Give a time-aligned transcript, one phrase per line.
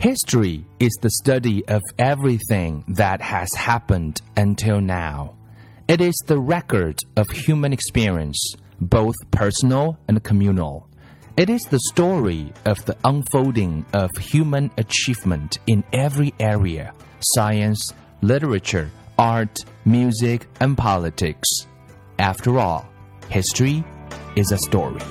[0.00, 5.36] History is the study of everything that has happened until now.
[5.88, 10.88] It is the record of human experience, both personal and communal.
[11.36, 16.94] It is the story of the unfolding of human achievement in every area
[17.34, 17.92] science,
[18.22, 21.46] literature, art, music, and politics.
[22.18, 22.88] After all,
[23.28, 23.84] history
[24.34, 25.02] is a story.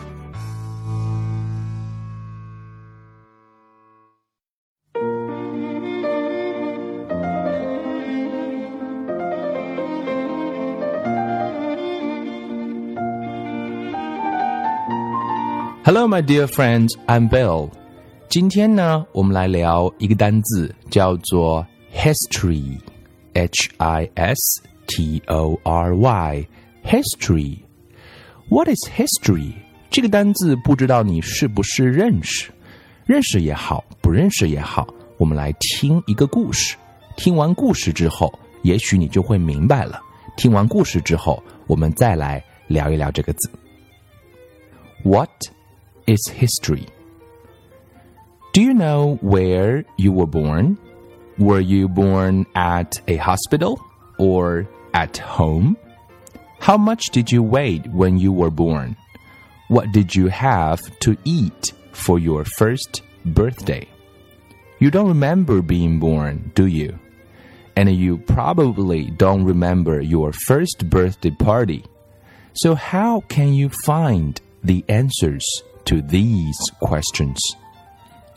[15.88, 16.96] Hello, my dear friends.
[17.06, 17.70] I'm Bill.
[18.28, 26.46] 今天呢，我们来聊一个单字，叫做 history。H I S T O R Y
[26.84, 29.52] history。What is history？
[29.90, 32.50] 这个单字不知道你是不是认识？
[33.04, 34.86] 认识也好，不认识也好，
[35.18, 36.76] 我们来听一个故事。
[37.16, 40.00] 听完故事之后，也许你就会明白了。
[40.36, 43.50] 听完故事之后，我们再来聊一聊这个字。
[45.02, 45.30] What
[46.09, 46.87] Is history?
[48.51, 50.77] Do you know where you were born?
[51.37, 53.79] Were you born at a hospital
[54.17, 55.77] or at home?
[56.59, 58.97] How much did you weigh when you were born?
[59.67, 63.87] What did you have to eat for your first birthday?
[64.79, 66.97] You don't remember being born, do you?
[67.75, 71.85] And you probably don't remember your first birthday party.
[72.53, 75.45] So, how can you find the answers
[75.89, 77.39] to these questions.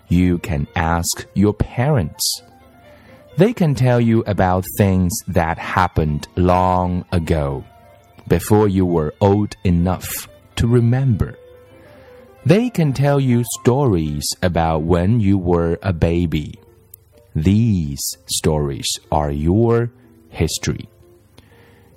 [0.09, 2.43] You can ask your parents.
[3.37, 7.63] They can tell you about things that happened long ago,
[8.27, 11.39] before you were old enough to remember.
[12.47, 16.59] They can tell you stories about when you were a baby.
[17.35, 19.91] These stories are your
[20.31, 20.89] history.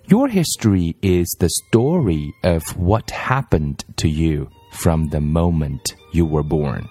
[0.08, 6.44] Your history is the story of what happened to you from the moment you were
[6.44, 6.88] born,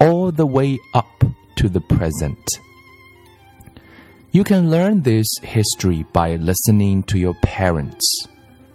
[0.00, 1.24] all the way up
[1.56, 2.60] to the present.
[4.30, 8.26] You can learn this history by listening to your parents.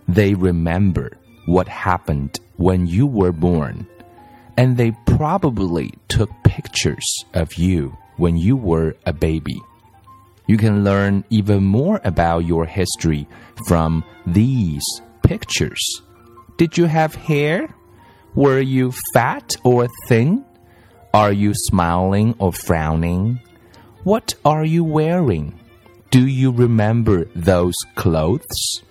[0.08, 3.88] They remember what happened when you were born,
[4.58, 9.60] and they probably took pictures of you when you were a baby.
[10.48, 13.28] You can learn even more about your history
[13.68, 14.84] from these
[15.24, 16.02] pictures.
[16.58, 17.74] Did you have hair?
[18.36, 20.44] Were you fat or thin?
[21.14, 23.40] Are you smiling or frowning?
[24.04, 25.60] What are you wearing?
[26.10, 28.82] Do you remember those clothes?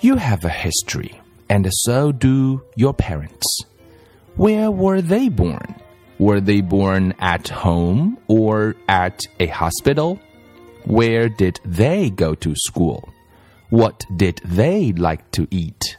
[0.00, 1.20] You have a history,
[1.50, 3.46] and so do your parents.
[4.36, 5.74] Where were they born?
[6.18, 10.18] Were they born at home or at a hospital?
[10.86, 13.10] Where did they go to school?
[13.68, 15.98] What did they like to eat?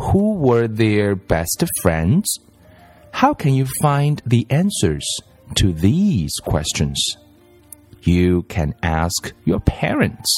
[0.00, 2.38] Who were their best friends?
[3.12, 5.06] How can you find the answers
[5.56, 7.16] to these questions?
[8.02, 10.28] You can ask your parents.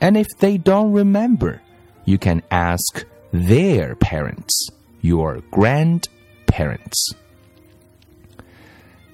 [0.00, 1.60] And if they don't remember,
[2.04, 4.68] you can ask their parents,
[5.00, 7.14] your grandparents.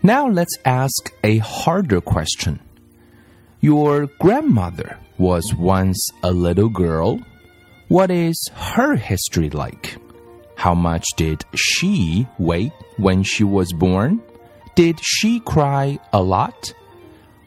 [0.03, 2.61] Now let's ask a harder question.
[3.61, 7.21] Your grandmother was once a little girl
[7.89, 9.97] what is her history like?
[10.57, 14.23] How much did she weigh when she was born?
[14.75, 16.75] Did she cry a lot?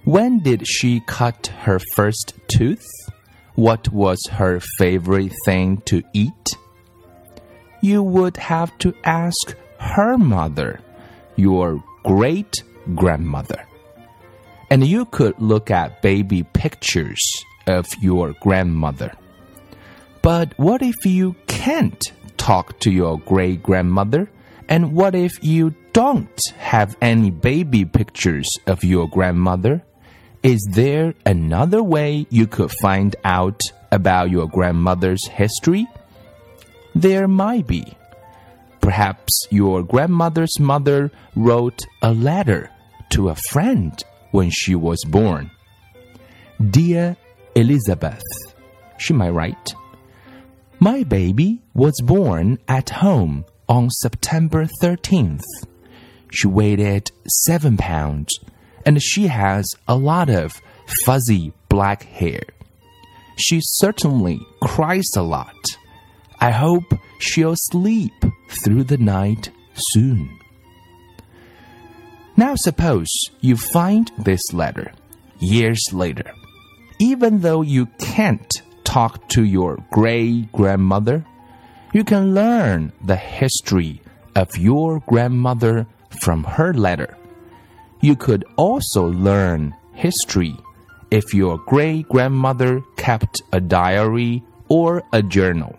[0.03, 2.88] When did she cut her first tooth?
[3.56, 6.57] What was her favorite thing to eat?
[7.81, 10.80] You would have to ask her mother,
[11.35, 12.63] your great
[12.96, 13.68] grandmother.
[14.72, 17.22] And you could look at baby pictures
[17.68, 19.12] of your grandmother.
[20.21, 24.29] But what if you can't talk to your great grandmother?
[24.69, 29.83] And what if you don't have any baby pictures of your grandmother?
[30.44, 35.88] Is there another way you could find out about your grandmother's history?
[36.95, 37.97] There might be.
[38.79, 42.69] Perhaps your grandmother's mother wrote a letter
[43.12, 45.51] to a friend when she was born.
[46.69, 47.17] Dear
[47.56, 48.24] Elizabeth,
[48.97, 49.75] she might write,
[50.83, 55.44] my baby was born at home on September 13th.
[56.31, 57.12] She weighed
[57.45, 58.39] 7 pounds
[58.83, 60.60] and she has a lot of
[61.06, 62.42] fuzzy black hair.
[63.38, 65.56] She certainly cries a lot.
[66.39, 68.13] I hope she'll sleep
[68.63, 70.36] through the night soon.
[72.36, 74.94] Now, suppose you find this letter
[75.39, 76.34] years later.
[76.98, 81.25] Even though you can't talk to your great grandmother,
[81.93, 84.01] you can learn the history
[84.35, 85.88] of your grandmother
[86.21, 87.15] from her letter.
[88.01, 90.57] You could also learn history
[91.09, 95.77] if your great grandmother kept a diary or a journal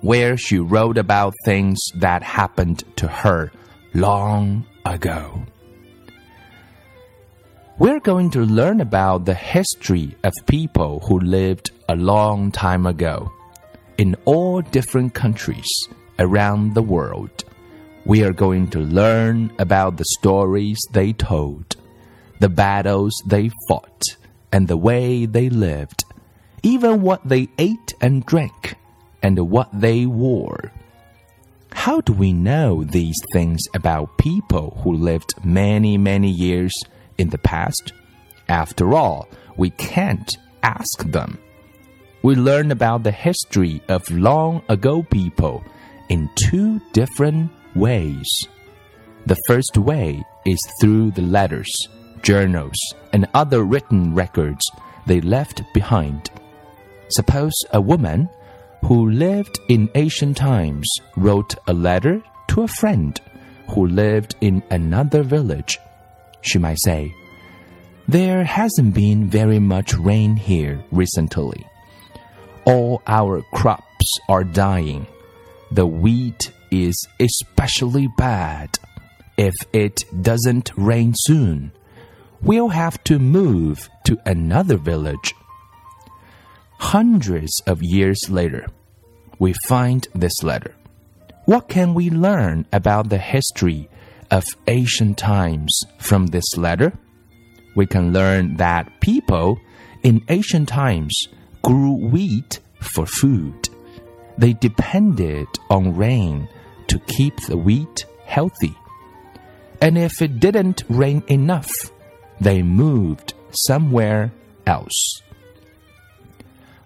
[0.00, 3.52] where she wrote about things that happened to her
[3.92, 5.44] long ago.
[7.76, 13.32] We're going to learn about the history of people who lived a long time ago
[13.98, 15.70] in all different countries
[16.18, 17.44] around the world.
[18.04, 21.76] We are going to learn about the stories they told,
[22.40, 24.02] the battles they fought,
[24.52, 26.04] and the way they lived,
[26.62, 28.76] even what they ate and drank,
[29.22, 30.72] and what they wore.
[31.72, 36.72] How do we know these things about people who lived many, many years
[37.18, 37.92] in the past?
[38.48, 41.38] After all, we can't ask them.
[42.24, 45.62] We learn about the history of long ago people
[46.08, 48.26] in two different ways.
[49.26, 51.70] The first way is through the letters,
[52.22, 52.78] journals,
[53.12, 54.64] and other written records
[55.04, 56.30] they left behind.
[57.10, 58.30] Suppose a woman
[58.86, 60.88] who lived in ancient times
[61.18, 63.20] wrote a letter to a friend
[63.68, 65.78] who lived in another village.
[66.40, 67.14] She might say,
[68.08, 71.66] There hasn't been very much rain here recently.
[72.64, 75.06] All our crops are dying.
[75.70, 78.78] The wheat is especially bad.
[79.36, 81.72] If it doesn't rain soon,
[82.40, 85.34] we'll have to move to another village
[86.78, 88.66] Hundreds of years later,
[89.38, 90.74] we find this letter.
[91.46, 93.88] What can we learn about the history
[94.30, 96.92] of ancient times from this letter?
[97.74, 99.58] We can learn that people
[100.02, 101.28] in ancient times
[101.64, 103.68] grew wheat for food.
[104.36, 106.48] They depended on rain
[106.88, 108.76] to keep the wheat healthy.
[109.80, 111.72] And if it didn't rain enough,
[112.40, 114.32] they moved somewhere
[114.66, 115.22] else.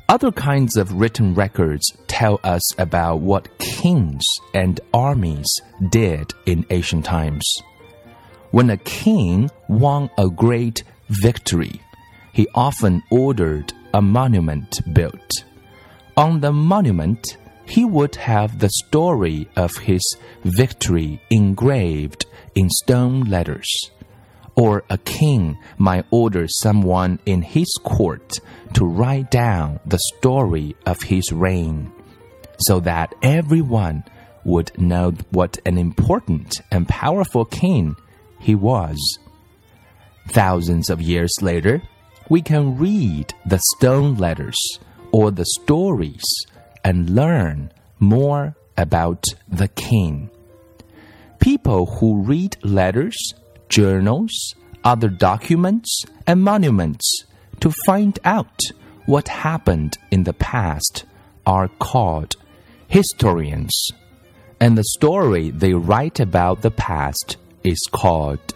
[0.08, 4.24] Other kinds of written records tell us about what kings
[4.54, 5.60] and armies
[5.90, 7.46] did in ancient times.
[8.52, 11.82] When a king won a great victory,
[12.32, 15.44] he often ordered a monument built.
[16.16, 17.36] On the monument,
[17.66, 23.90] he would have the story of his victory engraved in stone letters
[24.58, 28.40] or a king might order someone in his court
[28.74, 31.92] to write down the story of his reign,
[32.58, 34.02] so that everyone
[34.44, 37.94] would know what an important and powerful king
[38.40, 38.98] he was.
[40.30, 41.80] Thousands of years later,
[42.28, 44.58] we can read the stone letters
[45.12, 46.24] or the stories
[46.84, 50.30] and learn more about the king.
[51.40, 53.16] People who read letters
[53.68, 54.54] journals,
[54.84, 57.24] other documents, and monuments
[57.60, 58.60] to find out
[59.06, 61.04] what happened in the past
[61.46, 62.36] are called
[62.88, 63.90] historians.
[64.60, 68.54] And the story they write about the past is called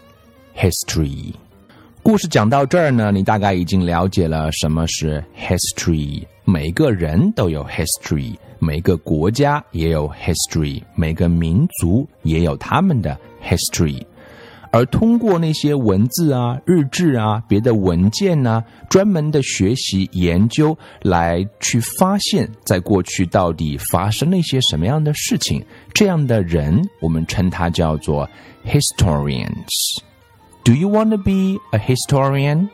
[0.53, 1.35] history.
[2.03, 6.21] 故事讲到这儿呢，你大概已经了解了什么是 history。
[6.43, 14.05] 每个人都有 history，每个国家也有 history，每个民族也有他们的 history。
[14.69, 28.29] 而通过那些文字啊、日志啊、别的文件呢，专门的学习研究来去发现，在过去到底发生了一些什么样的事情，这样的人我们称他叫做
[28.65, 30.03] historians。
[30.63, 32.71] Do you want to be a historian?